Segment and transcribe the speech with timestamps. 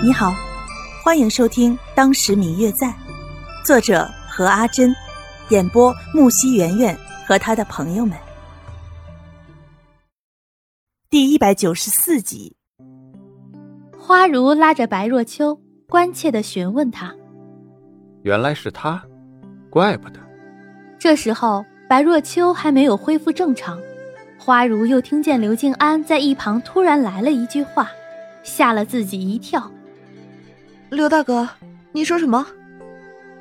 [0.00, 0.32] 你好，
[1.02, 2.86] 欢迎收听《当时明月在》，
[3.64, 4.94] 作者何阿珍，
[5.48, 8.16] 演播木西圆圆和他的朋友们。
[11.10, 12.54] 第一百九十四集，
[13.98, 17.12] 花如拉着白若秋，关切的询问他
[18.22, 19.02] ：“原来是他，
[19.68, 20.20] 怪不得。”
[20.96, 23.76] 这时候，白若秋还没有恢复正常，
[24.38, 27.90] 花如又听见刘静安在一旁突然来了一句话，
[28.44, 29.68] 吓了自己一跳。
[30.90, 31.46] 刘大哥，
[31.92, 32.46] 你说什么？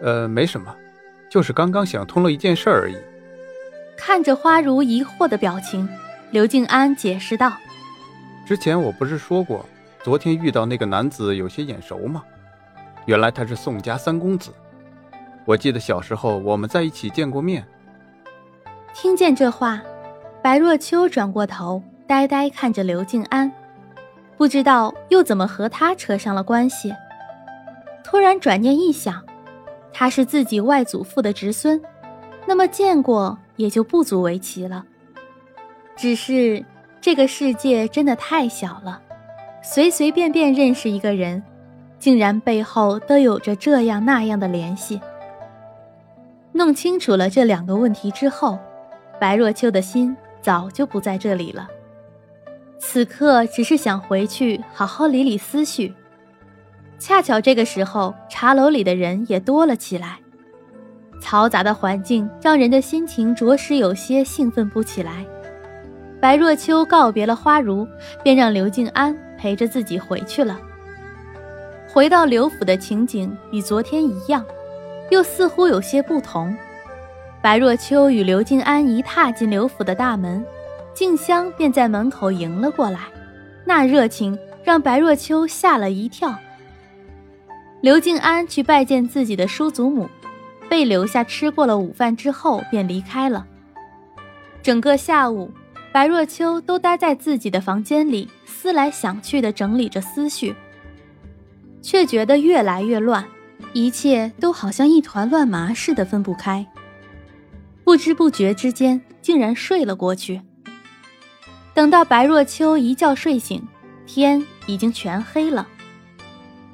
[0.01, 0.75] 呃，没什么，
[1.29, 2.97] 就是刚刚想通了一件事而已。
[3.97, 5.87] 看着花如疑惑的表情，
[6.31, 7.53] 刘静安解释道
[8.45, 9.65] ：“之前我不是说过，
[10.03, 12.21] 昨天遇到那个男子有些眼熟吗？
[13.05, 14.51] 原来他是宋家三公子。
[15.45, 17.65] 我记得小时候我们在一起见过面。”
[18.93, 19.81] 听见这话，
[20.43, 23.49] 白若秋转过头，呆呆看着刘静安，
[24.35, 26.93] 不知道又怎么和他扯上了关系。
[28.09, 29.21] 突然转念一想，
[29.91, 31.81] 他是自己外祖父的侄孙，
[32.45, 34.85] 那么见过也就不足为奇了。
[35.97, 36.63] 只是
[37.01, 39.01] 这个世界真的太小了，
[39.61, 41.43] 随随便便认识一个人，
[41.99, 45.01] 竟然背后都有着这样那样的联系。
[46.53, 48.57] 弄清楚了这两个问题之后，
[49.19, 51.67] 白若秋的心早就不在这里了，
[52.79, 55.93] 此刻只是想回去好好理理思绪。
[56.99, 60.17] 恰巧这个时候，茶楼里的人也多了起来，
[61.21, 65.25] 嘈杂的环境让人的心情着实有些兴奋不起来。
[66.19, 67.87] 白若秋告别了花如，
[68.23, 70.59] 便让刘静安陪着自己回去了。
[71.87, 74.43] 回到刘府的情景与昨天一样，
[75.11, 76.55] 又似乎有些不同。
[77.41, 80.43] 白若秋与刘静安一踏进刘府的大门，
[80.95, 83.01] 静香便在门口迎了过来，
[83.63, 86.35] 那热情让白若秋吓了一跳。
[87.79, 90.09] 刘静安去拜见自己的叔祖母，
[90.67, 93.45] 被留下吃过了午饭之后便离开了。
[94.63, 95.51] 整个下午，
[95.91, 100.55] 白若秋都待在自己的房间里，思来想去的整理着思绪，
[101.81, 103.23] 却觉得越来越乱，
[103.73, 106.65] 一切都好像一团乱麻似的分不开。
[107.83, 110.41] 不知不觉之间，竟然睡了过去。
[111.75, 113.65] 等到白若秋一觉睡醒，
[114.07, 115.65] 天已经全黑了。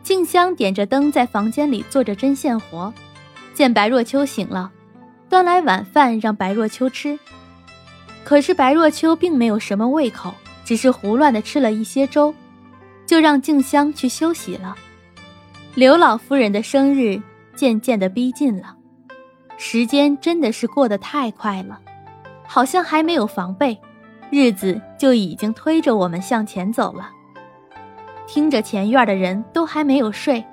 [0.03, 2.93] 静香点着灯在房间里做着针线活，
[3.53, 4.69] 见白若秋醒了，
[5.29, 7.17] 端来晚饭让白若秋吃。
[8.25, 10.33] 可是白若秋并没有什么胃口，
[10.65, 12.33] 只是胡乱的吃了一些粥，
[13.05, 14.75] 就让静香去休息了。
[15.73, 17.21] 刘老夫人的生日
[17.55, 18.75] 渐渐的逼近了，
[19.57, 21.79] 时间真的是过得太快了，
[22.45, 23.79] 好像还没有防备，
[24.29, 27.09] 日子就已经推着我们向前走了。
[28.33, 30.43] 听着，前院的人都还没有睡，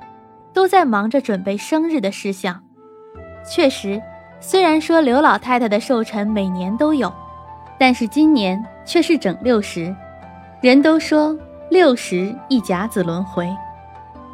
[0.53, 2.63] 都在忙着准备生日的事项。
[3.51, 3.99] 确实，
[4.39, 7.11] 虽然说刘老太太的寿辰每年都有，
[7.79, 9.97] 但是今年却是整六十。
[10.61, 11.35] 人都说
[11.71, 13.49] 六十一甲子轮回，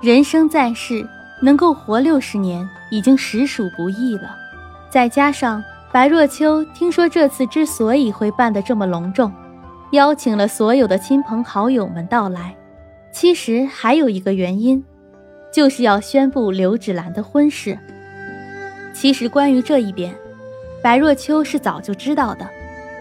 [0.02, 1.08] 人生在世
[1.40, 4.34] 能够活六十年已经实属不易了。
[4.90, 9.32] 再加上白若秋听说这次之所以会办得这么隆重，
[9.92, 12.52] 邀请了所有的亲朋好友们到来。
[13.18, 14.84] 其实还有一个原因，
[15.50, 17.78] 就是要宣布刘芷兰的婚事。
[18.92, 20.14] 其实关于这一点，
[20.82, 22.46] 白若秋是早就知道的，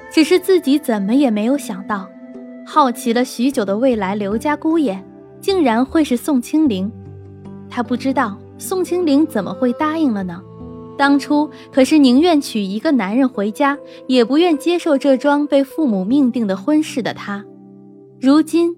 [0.09, 2.07] 只是自己怎么也没有想到，
[2.65, 4.97] 好奇了许久的未来刘家姑爷，
[5.41, 6.89] 竟然会是宋清灵。
[7.69, 10.41] 他不知道宋清灵怎么会答应了呢？
[10.97, 13.77] 当初可是宁愿娶一个男人回家，
[14.07, 17.43] 也不愿接受这桩被父母命定的婚事的他，
[18.21, 18.77] 如今。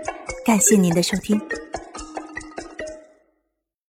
[0.43, 1.39] 感谢您的收听。